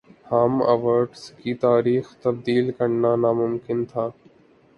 ہم 0.29 0.51
ایوارڈز 0.63 1.21
کی 1.33 1.53
تاریخ 1.57 2.05
تبدیل 2.23 2.71
کرنا 2.71 3.15
ناممکن 3.17 3.85
تھا 3.85 4.09